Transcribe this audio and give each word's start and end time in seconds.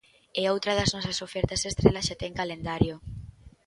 E 0.39 0.43
outra 0.53 0.77
das 0.79 0.93
nosas 0.95 1.17
ofertas 1.27 1.61
estrela 1.71 2.05
xa 2.07 2.15
ten 2.21 2.33
calendario. 2.41 2.95